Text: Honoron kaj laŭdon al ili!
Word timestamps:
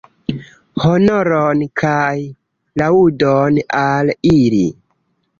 Honoron 0.83 1.59
kaj 1.81 2.15
laŭdon 2.83 3.59
al 3.81 4.09
ili! 4.31 4.63